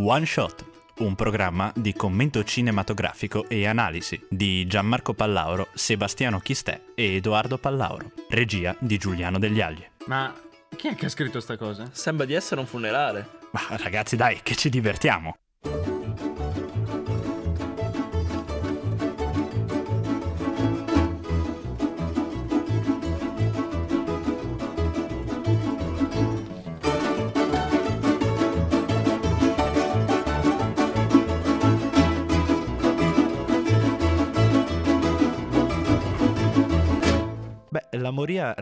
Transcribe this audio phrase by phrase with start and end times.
[0.00, 0.64] One Shot,
[0.98, 8.12] un programma di commento cinematografico e analisi di Gianmarco Pallauro, Sebastiano Chistè e Edoardo Pallauro,
[8.28, 9.84] regia di Giuliano Degli Agli.
[10.06, 10.32] Ma
[10.76, 11.88] chi è che ha scritto sta cosa?
[11.90, 13.28] Sembra di essere un funerale.
[13.50, 15.34] Ma ragazzi dai, che ci divertiamo!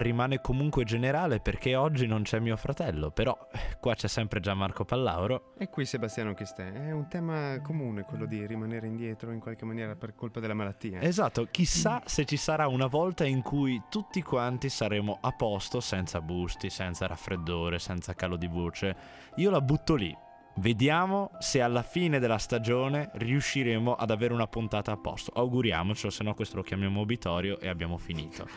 [0.06, 4.84] Rimane comunque generale perché oggi non c'è mio fratello, però eh, qua c'è sempre Gianmarco
[4.84, 5.52] Pallauro.
[5.58, 6.72] E qui Sebastiano Chistè.
[6.72, 11.00] È un tema comune quello di rimanere indietro in qualche maniera per colpa della malattia.
[11.00, 16.20] Esatto, chissà se ci sarà una volta in cui tutti quanti saremo a posto senza
[16.20, 18.96] busti, senza raffreddore, senza calo di voce.
[19.36, 20.16] Io la butto lì.
[20.58, 25.30] Vediamo se alla fine della stagione riusciremo ad avere una puntata a posto.
[25.34, 28.48] Auguriamocelo, se no questo lo chiamiamo obitorio e abbiamo finito.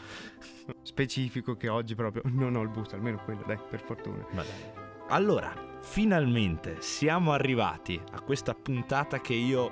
[0.81, 4.25] Specifico che oggi proprio non ho il busto, almeno quello, dai, per fortuna.
[4.31, 4.87] Va bene.
[5.09, 9.69] Allora, finalmente siamo arrivati a questa puntata che io,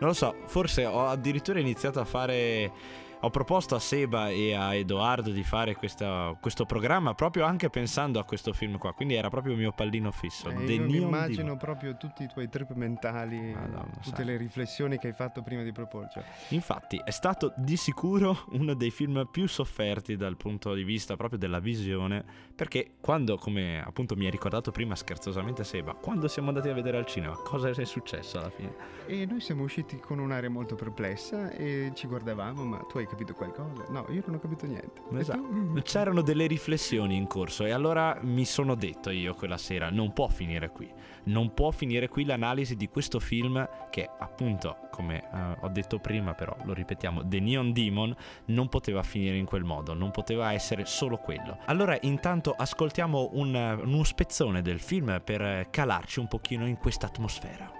[0.00, 3.08] non lo so, forse ho addirittura iniziato a fare...
[3.22, 8.18] Ho proposto a Seba e a Edoardo di fare questa- questo programma proprio anche pensando
[8.18, 10.48] a questo film qua, quindi era proprio il mio pallino fisso.
[10.48, 14.24] Eh, io immagino proprio tutti i tuoi trip mentali, Madonna, tutte sai.
[14.24, 16.24] le riflessioni che hai fatto prima di proporcelo.
[16.48, 21.38] Infatti è stato di sicuro uno dei film più sofferti dal punto di vista proprio
[21.38, 22.24] della visione,
[22.56, 26.96] perché quando, come appunto mi hai ricordato prima scherzosamente Seba, quando siamo andati a vedere
[26.96, 28.74] al cinema, cosa è successo alla fine?
[29.06, 33.34] E noi siamo usciti con un'aria molto perplessa e ci guardavamo, ma tu hai capito
[33.34, 33.84] qualcosa?
[33.88, 35.02] No, io non ho capito niente.
[35.18, 35.40] Esatto.
[35.40, 35.80] tu?
[35.82, 40.28] C'erano delle riflessioni in corso e allora mi sono detto io quella sera, non può
[40.28, 40.90] finire qui,
[41.24, 46.34] non può finire qui l'analisi di questo film che appunto, come eh, ho detto prima
[46.34, 48.14] però, lo ripetiamo, The Neon Demon
[48.46, 51.58] non poteva finire in quel modo, non poteva essere solo quello.
[51.66, 57.70] Allora intanto ascoltiamo un, uno spezzone del film per calarci un pochino in questa atmosfera.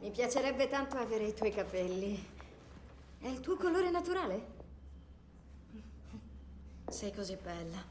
[0.00, 2.36] Mi piacerebbe tanto avere i tuoi capelli.
[3.20, 4.46] È il tuo colore naturale?
[6.88, 7.84] Sei così bella.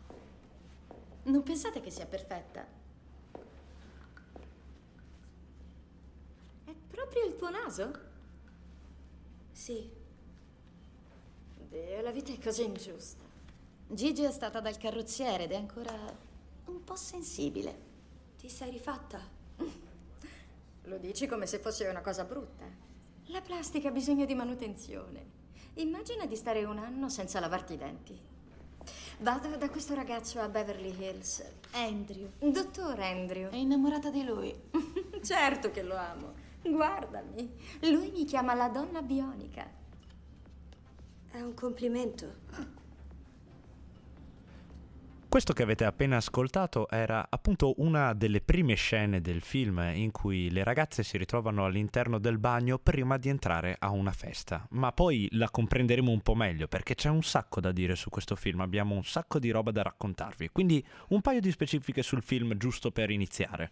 [1.23, 2.65] Non pensate che sia perfetta?
[6.63, 7.91] È proprio il tuo naso?
[9.51, 9.91] Sì.
[11.69, 13.23] Dio, la vita è così ingiusta.
[13.89, 15.93] Gigi è stata dal carrozziere ed è ancora
[16.65, 17.85] un po' sensibile.
[18.37, 19.19] Ti sei rifatta?
[20.83, 22.86] Lo dici come se fosse una cosa brutta.
[23.29, 25.35] La plastica ha bisogno di manutenzione.
[25.75, 28.17] Immagina di stare un anno senza lavarti i denti.
[29.19, 31.43] Vado da questo ragazzo a Beverly Hills.
[31.71, 32.29] Andrew.
[32.39, 33.49] Dottor Andrew.
[33.49, 34.55] È innamorata di lui.
[35.21, 36.35] certo che lo amo.
[36.61, 37.53] Guardami.
[37.81, 39.69] Lui mi chiama la donna bionica.
[41.29, 42.75] È un complimento.
[45.37, 50.49] Questo che avete appena ascoltato era appunto una delle prime scene del film in cui
[50.49, 54.65] le ragazze si ritrovano all'interno del bagno prima di entrare a una festa.
[54.71, 58.35] Ma poi la comprenderemo un po' meglio perché c'è un sacco da dire su questo
[58.35, 60.49] film, abbiamo un sacco di roba da raccontarvi.
[60.49, 63.69] Quindi un paio di specifiche sul film giusto per iniziare.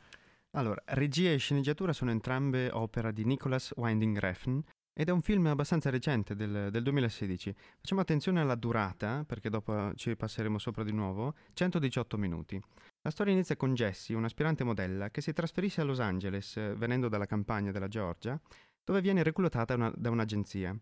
[0.52, 4.62] Allora, regia e sceneggiatura sono entrambe opera di Nicholas Winding Refn
[4.98, 7.54] ed è un film abbastanza recente, del, del 2016.
[7.80, 12.62] Facciamo attenzione alla durata, perché dopo ci passeremo sopra di nuovo, 118 minuti.
[13.02, 17.26] La storia inizia con Jessie, un'aspirante modella, che si trasferisce a Los Angeles, venendo dalla
[17.26, 18.40] campagna della Georgia,
[18.86, 20.74] dove viene reclutata una- da un'agenzia.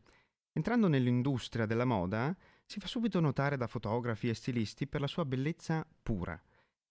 [0.52, 2.38] Entrando nell'industria della moda,
[2.68, 6.40] si fa subito notare da fotografi e stilisti per la sua bellezza pura.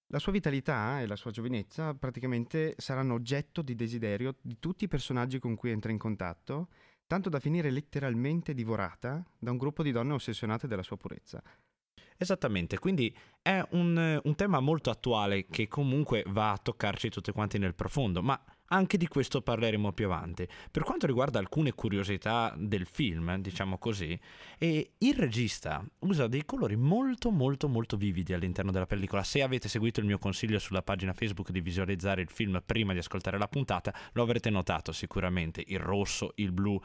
[0.09, 4.89] La sua vitalità e la sua giovinezza praticamente saranno oggetto di desiderio di tutti i
[4.89, 6.69] personaggi con cui entra in contatto,
[7.07, 11.43] tanto da finire letteralmente divorata da un gruppo di donne ossessionate della sua purezza.
[12.17, 17.59] Esattamente, quindi è un, un tema molto attuale che comunque va a toccarci tutti quanti
[17.59, 18.41] nel profondo, ma
[18.73, 20.49] anche di questo parleremo più avanti.
[20.71, 24.19] Per quanto riguarda alcune curiosità del film, diciamo così,
[24.59, 29.23] il regista usa dei colori molto molto molto vividi all'interno della pellicola.
[29.23, 32.99] Se avete seguito il mio consiglio sulla pagina Facebook di visualizzare il film prima di
[32.99, 36.81] ascoltare la puntata, lo avrete notato sicuramente, il rosso, il blu.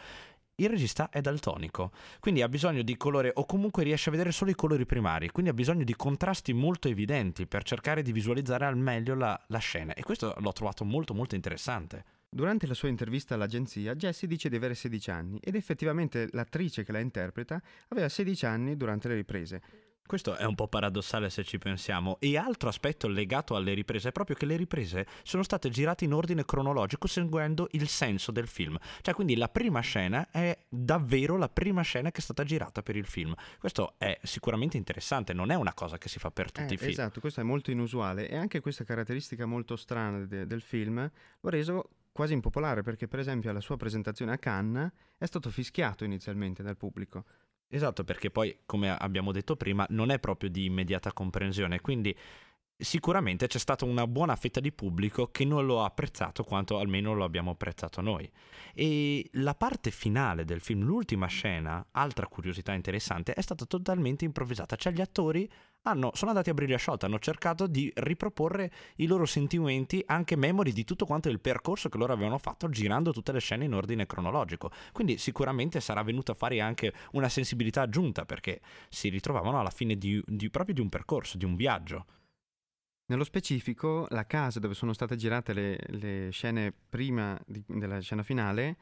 [0.59, 4.49] Il regista è daltonico, quindi ha bisogno di colore o comunque riesce a vedere solo
[4.49, 8.75] i colori primari, quindi ha bisogno di contrasti molto evidenti per cercare di visualizzare al
[8.75, 12.03] meglio la, la scena e questo l'ho trovato molto molto interessante.
[12.27, 16.91] Durante la sua intervista all'agenzia, Jessie dice di avere 16 anni ed effettivamente l'attrice che
[16.91, 19.61] la interpreta aveva 16 anni durante le riprese.
[20.07, 22.17] Questo è un po' paradossale se ci pensiamo.
[22.19, 26.13] E altro aspetto legato alle riprese è proprio che le riprese sono state girate in
[26.13, 28.77] ordine cronologico seguendo il senso del film.
[29.01, 32.95] Cioè, quindi la prima scena è davvero la prima scena che è stata girata per
[32.95, 33.35] il film.
[33.59, 36.77] Questo è sicuramente interessante, non è una cosa che si fa per tutti Eh, i
[36.77, 36.89] film.
[36.89, 40.95] Esatto, questo è molto inusuale e anche questa caratteristica molto strana de- del film
[41.41, 45.51] lo ha reso quasi impopolare perché per esempio alla sua presentazione a Cannes è stato
[45.51, 47.25] fischiato inizialmente dal pubblico.
[47.69, 52.15] Esatto, perché poi, come abbiamo detto prima, non è proprio di immediata comprensione, quindi
[52.77, 57.13] sicuramente c'è stata una buona fetta di pubblico che non lo ha apprezzato quanto almeno
[57.13, 58.29] lo abbiamo apprezzato noi.
[58.73, 64.75] E la parte finale del film, l'ultima scena, altra curiosità interessante, è stata totalmente improvvisata,
[64.75, 65.49] cioè gli attori
[65.83, 70.73] hanno, sono andati a briglia sciolta, hanno cercato di riproporre i loro sentimenti, anche memori
[70.73, 74.05] di tutto quanto il percorso che loro avevano fatto girando tutte le scene in ordine
[74.05, 74.69] cronologico.
[74.91, 78.59] Quindi sicuramente sarà venuto a fare anche una sensibilità aggiunta perché
[78.89, 82.05] si ritrovavano alla fine di, di- proprio di un percorso, di un viaggio.
[83.09, 88.21] Nello specifico, la casa dove sono state girate le, le scene prima di- della scena
[88.21, 88.77] finale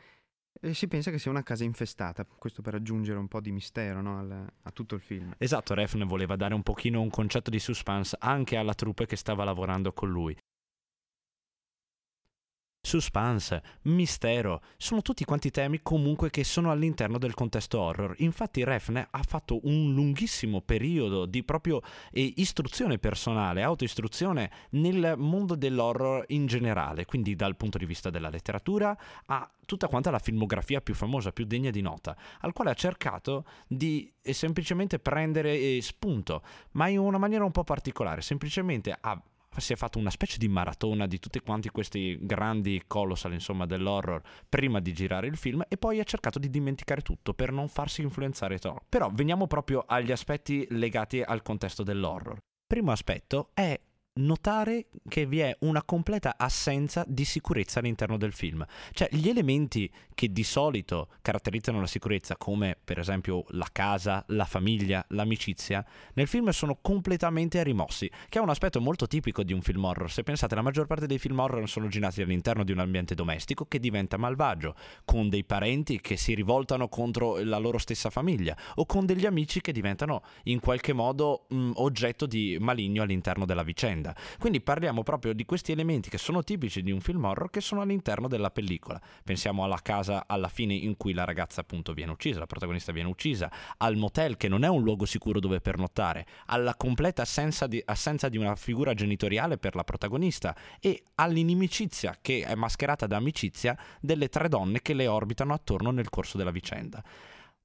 [0.61, 4.01] eh, si pensa che sia una casa infestata, questo per aggiungere un po' di mistero
[4.01, 5.35] no, al- a tutto il film.
[5.37, 9.43] Esatto, Refn voleva dare un pochino un concetto di suspense anche alla troupe che stava
[9.43, 10.35] lavorando con lui.
[12.85, 18.13] Suspense, mistero, sono tutti quanti temi comunque che sono all'interno del contesto horror.
[18.19, 25.55] Infatti Refn ha fatto un lunghissimo periodo di proprio eh, istruzione personale, autoistruzione nel mondo
[25.55, 28.95] dell'horror in generale, quindi dal punto di vista della letteratura
[29.25, 33.45] a tutta quanta la filmografia più famosa, più degna di nota, al quale ha cercato
[33.67, 36.43] di eh, semplicemente prendere eh, spunto,
[36.73, 39.19] ma in una maniera un po' particolare, semplicemente ha
[39.61, 44.21] si è fatto una specie di maratona di tutti quanti questi grandi colossal insomma dell'horror
[44.47, 48.01] prima di girare il film e poi ha cercato di dimenticare tutto per non farsi
[48.01, 48.85] influenzare troppo.
[48.89, 52.37] Però veniamo proprio agli aspetti legati al contesto dell'horror.
[52.67, 53.79] Primo aspetto è
[54.15, 58.65] notare che vi è una completa assenza di sicurezza all'interno del film.
[58.91, 64.45] Cioè gli elementi che di solito caratterizzano la sicurezza, come per esempio la casa, la
[64.45, 69.61] famiglia, l'amicizia, nel film sono completamente rimossi, che è un aspetto molto tipico di un
[69.61, 70.09] film horror.
[70.09, 73.65] Se pensate, la maggior parte dei film horror sono girati all'interno di un ambiente domestico
[73.65, 78.85] che diventa malvagio, con dei parenti che si rivoltano contro la loro stessa famiglia, o
[78.85, 84.04] con degli amici che diventano in qualche modo mh, oggetto di maligno all'interno della vicenda.
[84.37, 87.81] Quindi parliamo proprio di questi elementi che sono tipici di un film horror che sono
[87.81, 89.01] all'interno della pellicola.
[89.23, 93.09] Pensiamo alla casa alla fine in cui la ragazza appunto viene uccisa, la protagonista viene
[93.09, 97.81] uccisa, al motel che non è un luogo sicuro dove pernottare, alla completa assenza di,
[97.85, 103.77] assenza di una figura genitoriale per la protagonista e all'inimicizia che è mascherata da amicizia
[103.99, 107.03] delle tre donne che le orbitano attorno nel corso della vicenda.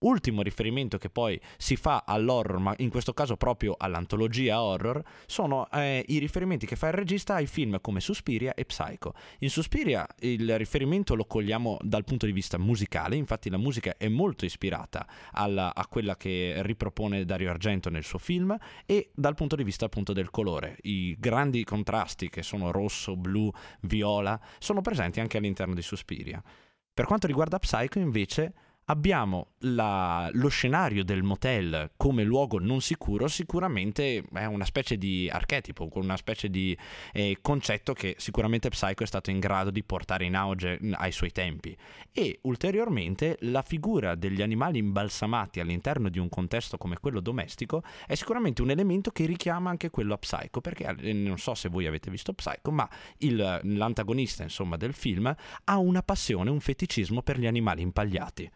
[0.01, 5.71] Ultimo riferimento che poi si fa all'horror, ma in questo caso proprio all'antologia horror, sono
[5.71, 9.13] eh, i riferimenti che fa il regista ai film come Suspiria e Psycho.
[9.41, 14.09] In Suspiria il riferimento lo cogliamo dal punto di vista musicale, infatti la musica è
[14.09, 18.57] molto ispirata alla- a quella che ripropone Dario Argento nel suo film
[18.87, 20.79] e dal punto di vista appunto del colore.
[20.83, 23.51] I grandi contrasti che sono rosso, blu,
[23.83, 26.43] viola sono presenti anche all'interno di Suspiria.
[26.93, 28.55] Per quanto riguarda Psycho invece
[28.91, 35.29] abbiamo la- lo scenario del motel come luogo non sicuro, sicuramente è una specie di
[35.31, 36.77] archetipo, una specie di
[37.13, 41.31] eh, concetto che sicuramente Psycho è stato in grado di portare in auge ai suoi
[41.31, 41.77] tempi.
[42.13, 48.17] E ulteriormente la figura degli animali imbalsamati all'interno di un contesto come quello domestico è
[48.17, 51.87] sicuramente un elemento che richiama anche quello a Psycho, perché eh, non so se voi
[51.87, 55.33] avete visto Psycho, ma il- l'antagonista insomma del film
[55.65, 58.51] ha una passione, un feticismo per gli animali impagliati.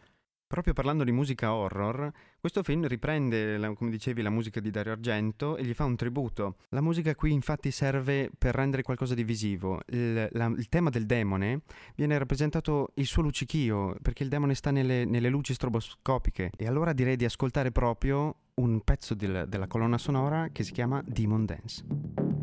[0.54, 5.56] Proprio parlando di musica horror, questo film riprende, come dicevi, la musica di Dario Argento
[5.56, 6.58] e gli fa un tributo.
[6.68, 9.80] La musica qui infatti serve per rendere qualcosa di visivo.
[9.88, 11.62] Il, la- il tema del demone
[11.96, 16.52] viene rappresentato il suo luccichio, perché il demone sta nelle, nelle luci stroboscopiche.
[16.56, 21.02] E allora direi di ascoltare proprio un pezzo del- della colonna sonora che si chiama
[21.04, 22.33] Demon Dance.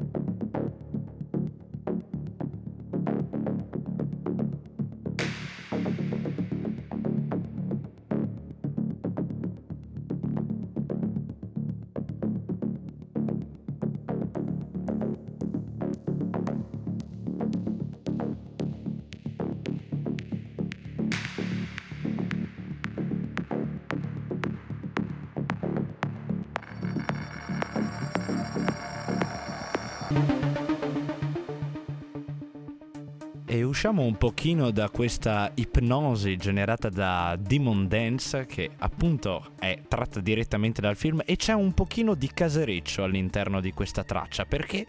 [33.46, 40.22] E usciamo un pochino da questa ipnosi generata da Demon Dance che appunto è tratta
[40.22, 44.86] direttamente dal film e c'è un pochino di casereccio all'interno di questa traccia perché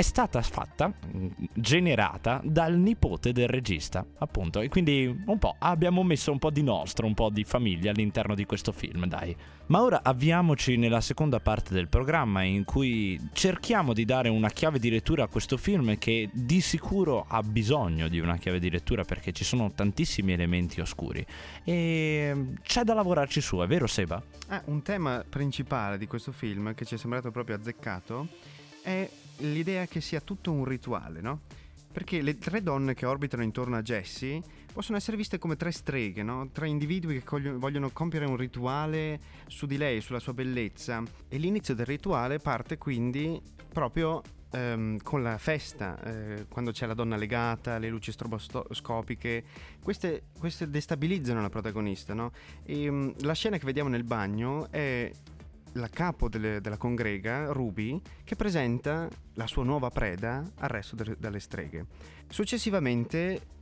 [0.00, 0.90] è stata fatta,
[1.52, 4.60] generata dal nipote del regista, appunto.
[4.60, 8.34] E quindi un po' abbiamo messo un po' di nostro, un po' di famiglia all'interno
[8.34, 9.36] di questo film, dai.
[9.66, 14.78] Ma ora avviamoci nella seconda parte del programma in cui cerchiamo di dare una chiave
[14.78, 19.04] di lettura a questo film che di sicuro ha bisogno di una chiave di lettura
[19.04, 21.22] perché ci sono tantissimi elementi oscuri.
[21.62, 24.20] E c'è da lavorarci su, è vero Seba?
[24.48, 28.28] Ah, un tema principale di questo film che ci è sembrato proprio azzeccato
[28.82, 29.08] è
[29.40, 31.40] l'idea che sia tutto un rituale, no?
[31.92, 34.40] Perché le tre donne che orbitano intorno a Jessie
[34.72, 36.48] possono essere viste come tre streghe, no?
[36.50, 41.02] Tre individui che coglio- vogliono compiere un rituale su di lei, sulla sua bellezza.
[41.28, 43.40] E l'inizio del rituale parte quindi
[43.72, 49.44] proprio ehm, con la festa, eh, quando c'è la donna legata, le luci stroboscopiche.
[49.82, 52.32] Queste, queste destabilizzano la protagonista, no?
[52.64, 55.10] E, um, la scena che vediamo nel bagno è
[55.72, 61.16] la capo delle, della congrega, Ruby, che presenta la sua nuova preda al resto de,
[61.18, 61.86] dalle streghe.
[62.28, 63.58] Successivamente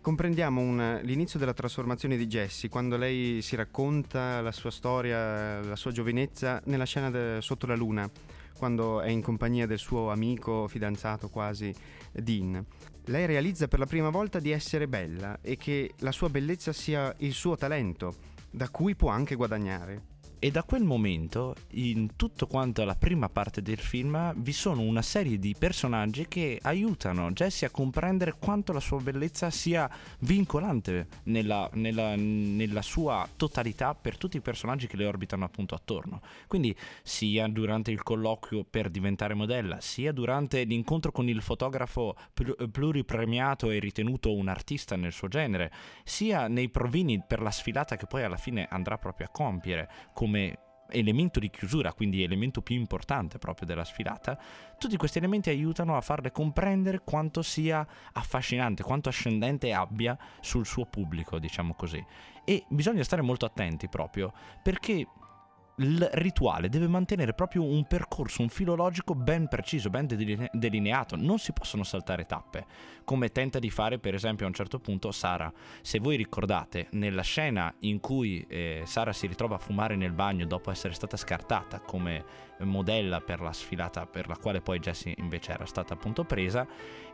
[0.00, 5.76] comprendiamo un, l'inizio della trasformazione di Jessie, quando lei si racconta la sua storia, la
[5.76, 8.10] sua giovinezza nella scena de, sotto la luna,
[8.56, 11.74] quando è in compagnia del suo amico, fidanzato quasi,
[12.12, 12.64] Dean.
[13.06, 17.14] Lei realizza per la prima volta di essere bella e che la sua bellezza sia
[17.18, 18.14] il suo talento,
[18.50, 20.09] da cui può anche guadagnare.
[20.42, 25.02] E da quel momento, in tutto quanto la prima parte del film, vi sono una
[25.02, 29.86] serie di personaggi che aiutano Jessie a comprendere quanto la sua bellezza sia
[30.20, 36.22] vincolante nella, nella, nella, sua totalità per tutti i personaggi che le orbitano appunto attorno.
[36.46, 42.16] Quindi sia durante il colloquio per diventare modella, sia durante l'incontro con il fotografo
[42.72, 45.70] pluripremiato e ritenuto un artista nel suo genere,
[46.02, 49.90] sia nei provini per la sfilata che poi alla fine andrà proprio a compiere
[50.30, 50.58] come
[50.92, 54.38] elemento di chiusura, quindi elemento più importante proprio della sfilata,
[54.78, 60.86] tutti questi elementi aiutano a farle comprendere quanto sia affascinante, quanto ascendente abbia sul suo
[60.86, 62.04] pubblico, diciamo così.
[62.44, 64.32] E bisogna stare molto attenti proprio
[64.62, 65.06] perché
[65.80, 70.06] il rituale deve mantenere proprio un percorso, un filo logico ben preciso, ben
[70.52, 72.66] delineato, non si possono saltare tappe,
[73.04, 75.50] come tenta di fare per esempio a un certo punto Sara.
[75.80, 80.44] Se voi ricordate, nella scena in cui eh, Sara si ritrova a fumare nel bagno
[80.44, 82.24] dopo essere stata scartata come
[82.58, 86.66] modella per la sfilata per la quale poi Jessie invece era stata appunto presa,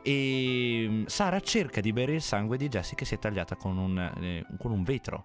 [0.02, 3.78] e mm, Sara cerca di bere il sangue di Jessie che si è tagliata con
[3.78, 5.24] un, eh, con un vetro.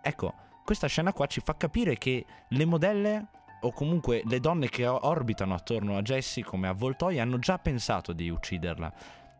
[0.00, 3.28] Ecco, questa scena qua ci fa capire che le modelle
[3.62, 8.28] o comunque le donne che orbitano attorno a Jessie come avvoltoi hanno già pensato di
[8.28, 8.92] ucciderla.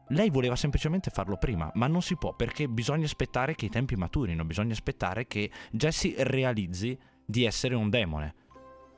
[0.07, 3.95] Lei voleva semplicemente farlo prima, ma non si può perché bisogna aspettare che i tempi
[3.95, 8.35] maturino, bisogna aspettare che Jessie realizzi di essere un demone.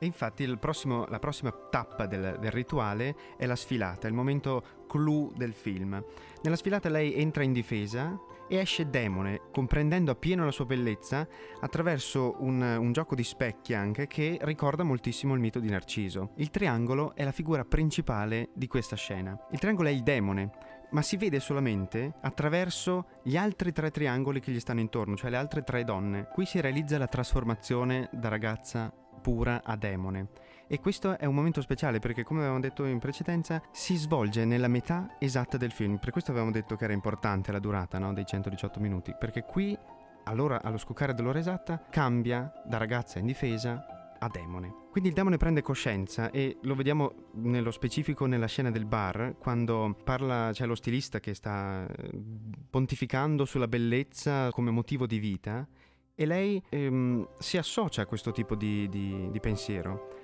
[0.03, 5.31] E infatti prossimo, la prossima tappa del, del, rituale è la sfilata, il momento clou
[5.35, 6.03] del film.
[6.41, 11.27] Nella sfilata lei entra in difesa e esce demone, comprendendo appieno la sua bellezza
[11.59, 16.31] attraverso un, un, gioco di specchi anche che ricorda moltissimo il mito di Narciso.
[16.37, 19.37] Il triangolo è la figura principale di questa scena.
[19.51, 20.49] Il triangolo è il demone,
[20.93, 25.37] ma si vede solamente attraverso gli altri tre triangoli che gli stanno intorno, cioè le
[25.37, 26.27] altre tre donne.
[26.33, 28.91] Qui si realizza la trasformazione da ragazza
[29.21, 30.27] pura a demone.
[30.67, 34.69] E questo è un momento speciale perché, come avevamo detto in precedenza, si svolge nella
[34.69, 35.97] metà esatta del film.
[35.97, 38.13] Per questo avevamo detto che era importante la durata no?
[38.13, 39.77] dei 118 minuti, perché qui,
[40.23, 43.85] allora, allo scoccare dell'ora esatta, cambia da ragazza in difesa
[44.17, 44.81] a demone.
[44.91, 49.95] Quindi il demone prende coscienza e lo vediamo nello specifico nella scena del bar, quando
[50.03, 52.11] parla, c'è lo stilista che sta eh,
[52.69, 55.67] pontificando sulla bellezza come motivo di vita
[56.15, 60.19] e lei ehm, si associa a questo tipo di, di, di pensiero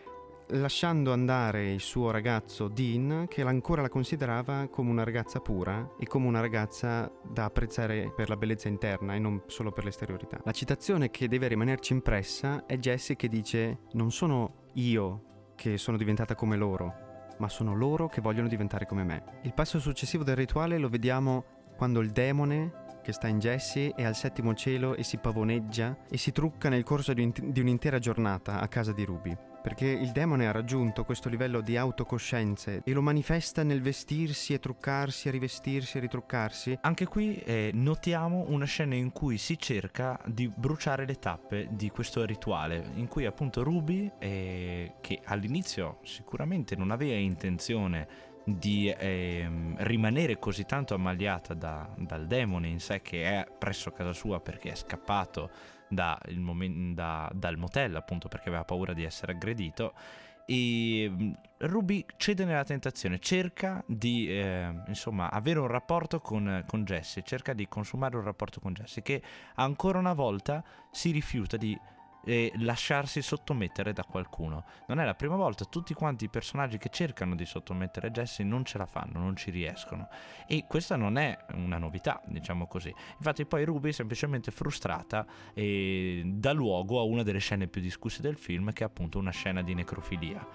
[0.51, 6.05] lasciando andare il suo ragazzo Dean, che ancora la considerava come una ragazza pura e
[6.05, 10.39] come una ragazza da apprezzare per la bellezza interna e non solo per l'esteriorità.
[10.43, 15.97] La citazione che deve rimanerci impressa è Jessie che dice: Non sono io che sono
[15.97, 16.93] diventata come loro,
[17.39, 19.23] ma sono loro che vogliono diventare come me.
[19.43, 21.43] Il passo successivo del rituale lo vediamo
[21.75, 26.17] quando il demone che sta in Jessie è al settimo cielo e si pavoneggia e
[26.17, 30.51] si trucca nel corso di, un'intera giornata a casa di Ruby perché il demone ha
[30.51, 35.99] raggiunto questo livello di autocoscienze e lo manifesta nel vestirsi e truccarsi e rivestirsi e
[36.01, 36.77] ritruccarsi.
[36.81, 41.89] Anche qui eh, notiamo una scena in cui si cerca di bruciare le tappe di
[41.89, 49.45] questo rituale, in cui appunto Ruby, eh, che all'inizio sicuramente non aveva intenzione di eh,
[49.79, 54.71] rimanere così tanto ammaliata da, dal demone in sé che è presso casa sua perché
[54.71, 55.49] è scappato
[55.89, 59.93] da momen- da, dal motel appunto perché aveva paura di essere aggredito
[60.49, 67.21] e Ruby cede nella tentazione, cerca di eh, insomma avere un rapporto con, con Jesse,
[67.23, 69.21] cerca di consumare un rapporto con Jesse che
[69.55, 71.77] ancora una volta si rifiuta di
[72.27, 74.65] e lasciarsi sottomettere da qualcuno.
[74.87, 78.65] Non è la prima volta, tutti quanti i personaggi che cercano di sottomettere Jesse non
[78.65, 80.09] ce la fanno, non ci riescono.
[80.45, 82.93] E questa non è una novità, diciamo così.
[83.15, 88.35] Infatti poi Ruby, semplicemente frustrata, e dà luogo a una delle scene più discusse del
[88.35, 90.45] film, che è appunto una scena di necrofilia.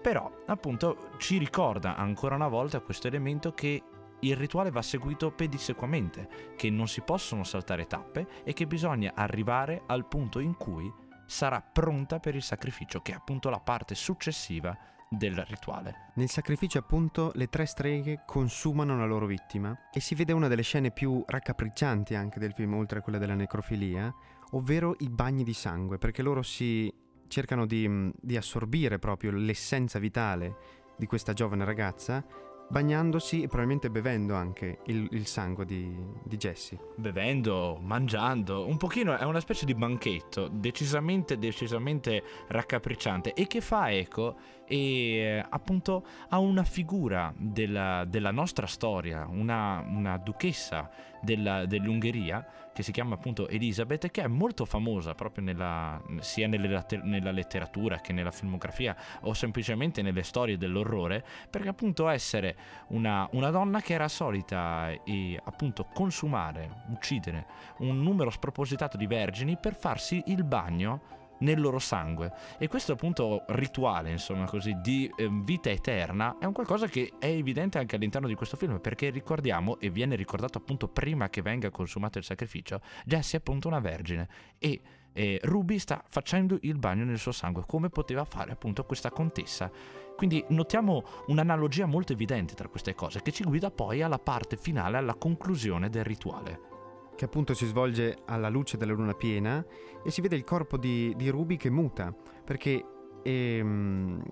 [0.00, 3.82] Però, appunto, ci ricorda ancora una volta questo elemento che
[4.20, 9.82] il rituale va seguito pedissequamente, che non si possono saltare tappe e che bisogna arrivare
[9.86, 14.76] al punto in cui sarà pronta per il sacrificio, che è appunto la parte successiva
[15.08, 16.10] del rituale.
[16.14, 20.62] Nel sacrificio appunto le tre streghe consumano la loro vittima e si vede una delle
[20.62, 24.12] scene più raccapriccianti anche del film, oltre a quella della necrofilia,
[24.52, 26.92] ovvero i bagni di sangue, perché loro si
[27.28, 32.24] cercano di, di assorbire proprio l'essenza vitale di questa giovane ragazza
[32.68, 36.78] bagnandosi e probabilmente bevendo anche il, il sangue di, di Jesse.
[36.96, 43.90] Bevendo, mangiando, un pochino è una specie di banchetto decisamente, decisamente raccapricciante e che fa
[43.90, 52.46] eco e appunto ha una figura della, della nostra storia, una, una duchessa della, dell'Ungheria
[52.72, 58.00] che si chiama appunto Elizabeth che è molto famosa proprio nella, sia nelle, nella letteratura
[58.00, 62.56] che nella filmografia o semplicemente nelle storie dell'orrore perché appunto essere
[62.88, 67.46] una, una donna che era solita e appunto consumare, uccidere
[67.78, 72.32] un numero spropositato di vergini per farsi il bagno nel loro sangue.
[72.58, 77.26] E questo appunto rituale insomma così di eh, vita eterna è un qualcosa che è
[77.26, 81.70] evidente anche all'interno di questo film perché ricordiamo e viene ricordato appunto prima che venga
[81.70, 84.28] consumato il sacrificio Jessie è appunto una vergine.
[84.58, 84.80] E
[85.12, 89.70] eh, Ruby sta facendo il bagno nel suo sangue come poteva fare appunto questa contessa.
[90.14, 94.96] Quindi notiamo un'analogia molto evidente tra queste cose che ci guida poi alla parte finale
[94.96, 96.75] alla conclusione del rituale
[97.16, 99.64] che appunto si svolge alla luce della luna piena
[100.04, 102.84] e si vede il corpo di, di Ruby che muta perché
[103.22, 104.22] ehm,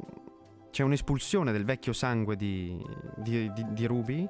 [0.71, 2.81] c'è un'espulsione del vecchio sangue di,
[3.17, 4.29] di, di, Ruby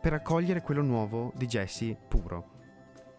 [0.00, 2.56] per accogliere quello nuovo di Jesse puro.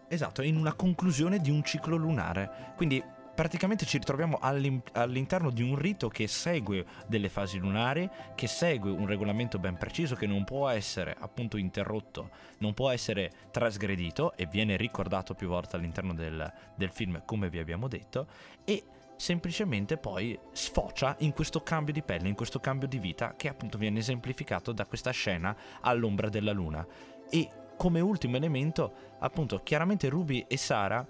[0.08, 2.72] Esatto, in una conclusione di un ciclo lunare.
[2.76, 3.00] Quindi
[3.34, 9.06] praticamente ci ritroviamo all'interno di un rito che segue delle fasi lunari, che segue un
[9.06, 14.76] regolamento ben preciso che non può essere appunto interrotto, non può essere trasgredito e viene
[14.76, 18.26] ricordato più volte all'interno del, del film come vi abbiamo detto
[18.64, 18.82] e
[19.16, 23.76] semplicemente poi sfocia in questo cambio di pelle, in questo cambio di vita che appunto
[23.76, 26.86] viene esemplificato da questa scena all'ombra della luna.
[27.28, 31.06] E come ultimo elemento, appunto, chiaramente Ruby e Sara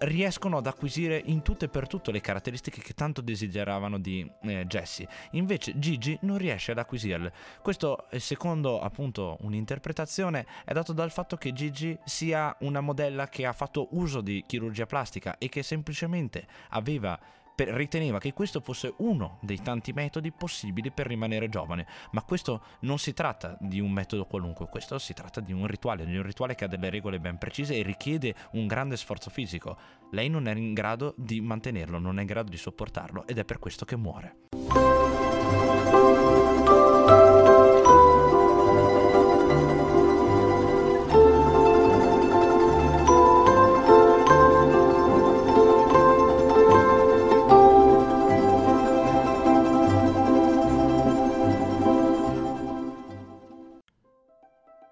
[0.00, 4.64] riescono ad acquisire in tutto e per tutto le caratteristiche che tanto desideravano di eh,
[4.66, 5.08] Jesse.
[5.32, 7.32] Invece Gigi non riesce ad acquisirle.
[7.62, 13.46] Questo, eh, secondo appunto un'interpretazione, è dato dal fatto che Gigi sia una modella che
[13.46, 17.18] ha fatto uso di chirurgia plastica e che semplicemente aveva
[17.58, 22.62] per, riteneva che questo fosse uno dei tanti metodi possibili per rimanere giovane, ma questo
[22.82, 26.22] non si tratta di un metodo qualunque, questo si tratta di un rituale, di un
[26.22, 29.76] rituale che ha delle regole ben precise e richiede un grande sforzo fisico.
[30.12, 33.44] Lei non è in grado di mantenerlo, non è in grado di sopportarlo ed è
[33.44, 34.36] per questo che muore.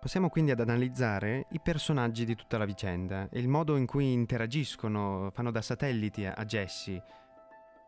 [0.07, 4.13] Passiamo quindi ad analizzare i personaggi di tutta la vicenda e il modo in cui
[4.13, 7.03] interagiscono, fanno da satelliti a Jesse,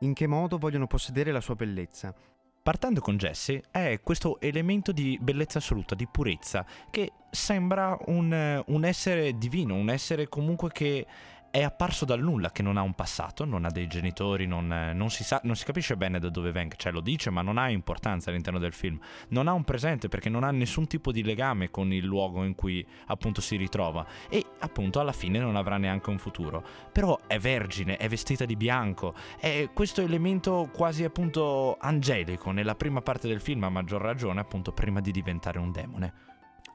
[0.00, 2.12] in che modo vogliono possedere la sua bellezza.
[2.61, 8.85] Partendo con Jesse è questo elemento di bellezza assoluta, di purezza, che sembra un, un
[8.85, 11.07] essere divino, un essere comunque che
[11.50, 15.11] è apparso dal nulla, che non ha un passato, non ha dei genitori, non, non,
[15.11, 17.68] si sa, non, si capisce bene da dove venga, cioè lo dice, ma non ha
[17.70, 18.98] importanza all'interno del film.
[19.28, 22.54] Non ha un presente perché non ha nessun tipo di legame con il luogo in
[22.54, 26.64] cui appunto si ritrova e appunto alla fine non avrà neanche un futuro.
[26.92, 33.00] Però è vergine, è vestita di bianco, è questo elemento quasi appunto angelico nella prima
[33.00, 36.12] parte del film, a maggior ragione appunto prima di diventare un demone.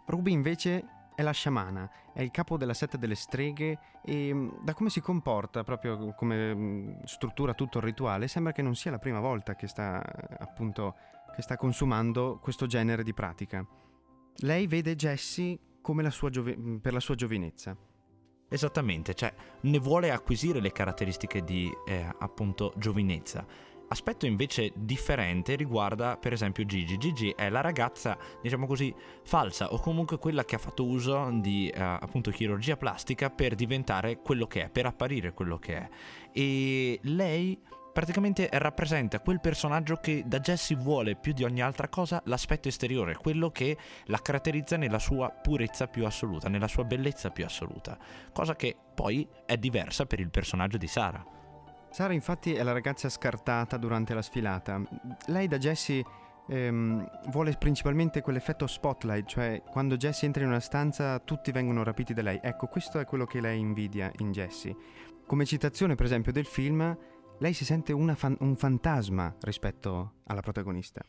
[0.06, 4.74] Ruby invece è la sciamana, è il capo della setta delle streghe e mm, da
[4.74, 9.00] come si comporta, proprio come mm, struttura tutto il rituale, sembra che non sia la
[9.00, 10.02] prima volta che sta
[10.40, 10.96] appunto
[11.36, 13.66] che sta consumando questo genere di pratica.
[14.38, 17.76] Lei vede Jessie come la giovi- per la sua giovinezza.
[18.50, 23.46] Esattamente, cioè ne vuole acquisire le caratteristiche di eh, appunto giovinezza.
[23.94, 26.98] Aspetto invece differente riguarda per esempio Gigi.
[26.98, 28.92] Gigi è la ragazza, diciamo così,
[29.24, 34.18] falsa o comunque quella che ha fatto uso di eh, appunto chirurgia plastica per diventare
[34.18, 35.90] quello che è, per apparire quello che è.
[36.32, 37.62] E lei
[37.94, 43.16] praticamente rappresenta quel personaggio che da Jessie vuole più di ogni altra cosa l'aspetto esteriore,
[43.16, 47.96] quello che la caratterizza nella sua purezza più assoluta, nella sua bellezza più assoluta,
[48.34, 51.42] cosa che poi è diversa per il personaggio di Sara.
[51.94, 54.82] Sara infatti è la ragazza scartata durante la sfilata.
[55.28, 56.04] Lei da Jessie
[56.48, 62.16] ehm, vuole principalmente quell'effetto spotlight, cioè quando Jessie entra in una stanza tutti vengono rapiti
[62.16, 62.40] da lei.
[62.42, 64.76] Ecco, questo è quello che lei invidia in Jessie.
[65.28, 66.98] Come citazione per esempio del film,
[67.38, 71.06] lei si sente fan- un fantasma rispetto alla protagonista.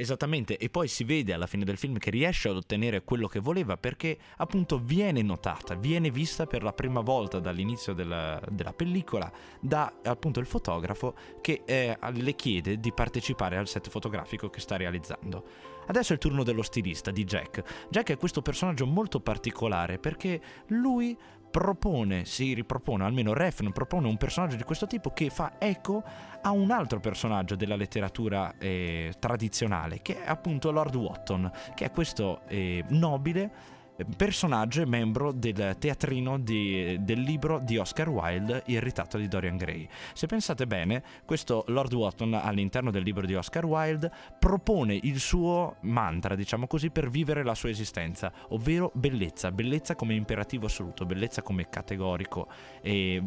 [0.00, 3.38] Esattamente, e poi si vede alla fine del film che riesce ad ottenere quello che
[3.38, 9.30] voleva perché appunto viene notata, viene vista per la prima volta dall'inizio della, della pellicola
[9.60, 14.78] da appunto il fotografo che eh, le chiede di partecipare al set fotografico che sta
[14.78, 15.44] realizzando.
[15.88, 17.62] Adesso è il turno dello stilista, di Jack.
[17.90, 21.14] Jack è questo personaggio molto particolare perché lui
[21.50, 26.02] propone, si ripropone, almeno Refn propone un personaggio di questo tipo che fa eco
[26.40, 31.90] a un altro personaggio della letteratura eh, tradizionale, che è appunto Lord Wotton, che è
[31.90, 33.78] questo eh, nobile
[34.16, 39.56] personaggio e membro del teatrino di, del libro di Oscar Wilde, Il ritratto di Dorian
[39.56, 39.88] Gray.
[40.12, 45.76] Se pensate bene, questo Lord Wotton all'interno del libro di Oscar Wilde propone il suo
[45.80, 51.42] mantra, diciamo così, per vivere la sua esistenza, ovvero bellezza, bellezza come imperativo assoluto, bellezza
[51.42, 52.48] come categorico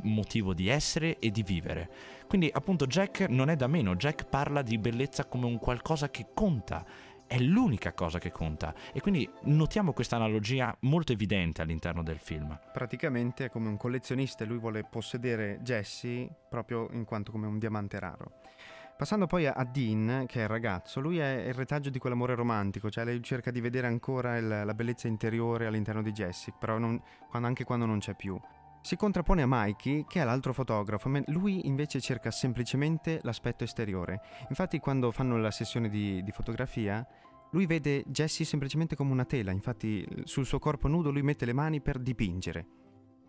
[0.01, 1.89] motivo di essere e di vivere.
[2.27, 6.27] Quindi appunto Jack non è da meno, Jack parla di bellezza come un qualcosa che
[6.33, 6.83] conta
[7.33, 12.59] è l'unica cosa che conta e quindi notiamo questa analogia molto evidente all'interno del film.
[12.71, 17.97] Praticamente è come un collezionista lui vuole possedere Jesse proprio in quanto come un diamante
[17.97, 18.33] raro.
[18.95, 22.91] Passando poi a Dean, che è il ragazzo, lui è il retaggio di quell'amore romantico,
[22.91, 27.01] cioè lei cerca di vedere ancora il, la bellezza interiore all'interno di Jessie, però non,
[27.27, 28.39] quando, anche quando non c'è più.
[28.83, 34.19] Si contrappone a Mikey, che è l'altro fotografo, lui invece cerca semplicemente l'aspetto esteriore.
[34.49, 37.07] Infatti quando fanno la sessione di, di fotografia,
[37.51, 41.53] lui vede Jessie semplicemente come una tela, infatti sul suo corpo nudo lui mette le
[41.53, 42.82] mani per dipingere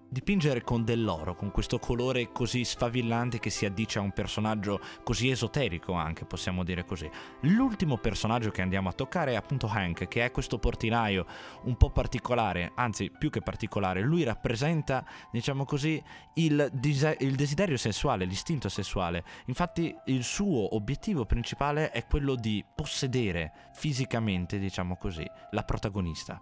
[0.08, 5.30] dipingere con dell'oro, con questo colore così sfavillante che si addice a un personaggio così
[5.30, 7.10] esoterico anche, possiamo dire così.
[7.40, 11.26] L'ultimo personaggio che andiamo a toccare è appunto Hank, che è questo portinaio
[11.64, 16.02] un po' particolare, anzi più che particolare, lui rappresenta, diciamo così,
[16.34, 19.24] il, dise- il desiderio sessuale, l'istinto sessuale.
[19.46, 26.40] Infatti il suo obiettivo principale è quello di possedere fisicamente, diciamo così, la protagonista.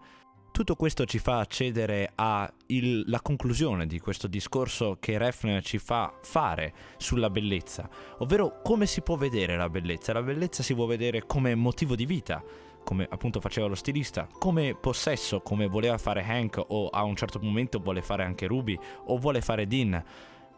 [0.53, 6.75] Tutto questo ci fa accedere alla conclusione di questo discorso che Refn ci fa fare
[6.99, 7.88] sulla bellezza,
[8.19, 10.12] ovvero come si può vedere la bellezza.
[10.12, 12.45] La bellezza si può vedere come motivo di vita,
[12.85, 17.38] come appunto faceva lo stilista, come possesso, come voleva fare Hank o a un certo
[17.41, 20.05] momento vuole fare anche Ruby o vuole fare Dean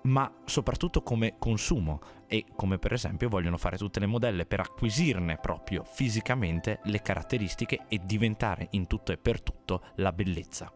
[0.04, 5.38] ma soprattutto come consumo e come per esempio vogliono fare tutte le modelle per acquisirne
[5.38, 10.72] proprio fisicamente le caratteristiche e diventare in tutto e per tutto la bellezza.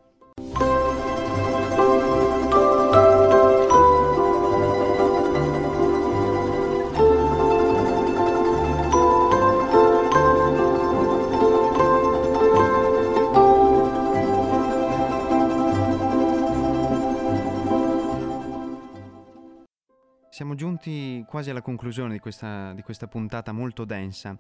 [20.39, 24.39] Siamo giunti quasi alla conclusione di questa, di questa puntata molto densa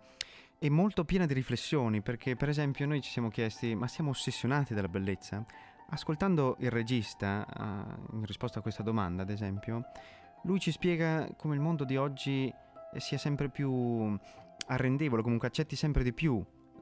[0.56, 4.74] e molto piena di riflessioni, perché per esempio noi ci siamo chiesti, ma siamo ossessionati
[4.74, 5.44] dalla bellezza?
[5.88, 9.86] Ascoltando il regista, uh, in risposta a questa domanda, ad esempio,
[10.44, 12.48] lui ci spiega come il mondo di oggi
[12.98, 14.16] sia sempre più
[14.68, 16.40] arrendevole, comunque accetti sempre di più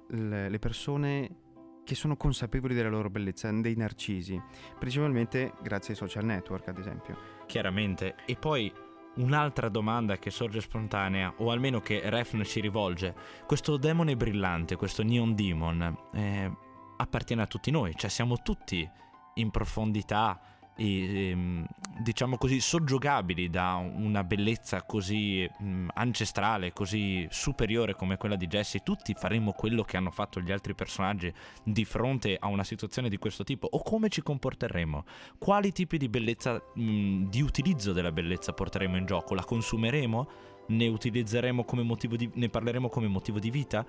[0.09, 1.37] le, persone
[1.85, 4.39] che sono consapevoli della loro bellezza, dei narcisi,
[4.79, 7.17] principalmente grazie ai social network, ad esempio.
[7.47, 8.71] Chiaramente, e poi
[9.17, 13.15] Un'altra domanda che sorge spontanea, o almeno che Refn ci rivolge,
[13.47, 16.53] questo demone brillante, questo Neon Demon, eh,
[16.99, 18.89] appartiene a tutti noi, cioè siamo tutti
[19.35, 20.39] in profondità
[20.77, 21.67] e, ehm,
[21.99, 25.49] diciamo così soggiogabili da una bellezza così
[25.95, 30.75] ancestrale, così superiore come quella di Jesse, tutti faremo quello che hanno fatto gli altri
[30.75, 31.33] personaggi
[31.65, 35.05] di fronte a una situazione di questo tipo o come ci comporteremo?
[35.39, 39.35] Quali tipi di bellezza di utilizzo della bellezza porteremo in gioco?
[39.35, 40.29] La consumeremo?
[40.69, 43.87] Ne utilizzeremo come motivo di ne parleremo come motivo di vita?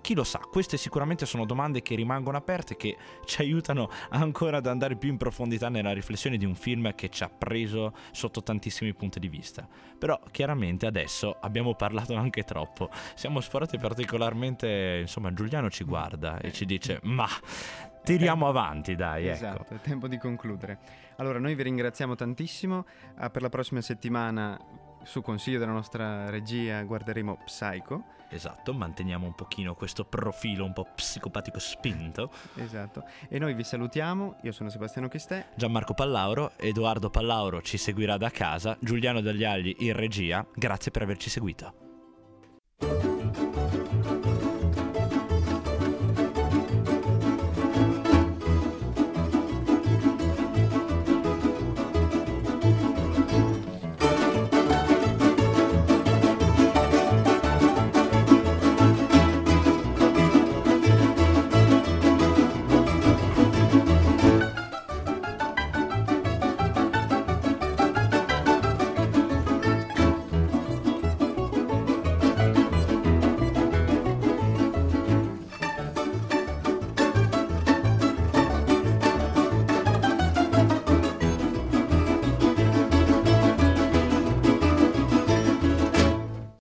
[0.00, 4.66] Chi lo sa, queste sicuramente sono domande che rimangono aperte, che ci aiutano ancora ad
[4.66, 8.94] andare più in profondità nella riflessione di un film che ci ha preso sotto tantissimi
[8.94, 9.66] punti di vista.
[9.98, 16.52] Però chiaramente adesso abbiamo parlato anche troppo, siamo sforati particolarmente, insomma Giuliano ci guarda e
[16.52, 17.28] ci dice ma
[18.02, 19.26] tiriamo avanti dai.
[19.26, 19.34] Ecco.
[19.34, 20.78] Esatto, è tempo di concludere.
[21.16, 22.84] Allora noi vi ringraziamo tantissimo,
[23.18, 24.58] uh, per la prossima settimana
[25.04, 28.20] su consiglio della nostra regia guarderemo Psycho.
[28.32, 32.30] Esatto, manteniamo un pochino questo profilo un po' psicopatico spinto.
[32.54, 33.04] Esatto.
[33.28, 35.50] E noi vi salutiamo, io sono Sebastiano Chistè.
[35.54, 40.44] Gianmarco Pallauro, Edoardo Pallauro ci seguirà da casa, Giuliano Dagliagli in regia.
[40.54, 43.11] Grazie per averci seguito.